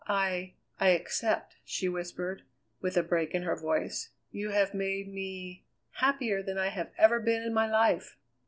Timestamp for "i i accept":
0.07-1.57